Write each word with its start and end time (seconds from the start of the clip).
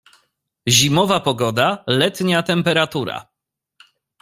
Zimowa 0.77 1.19
pogoda- 1.27 1.83
letnia 2.01 2.43
temperatura 2.43 3.25